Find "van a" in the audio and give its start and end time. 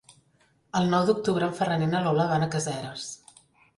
2.33-2.49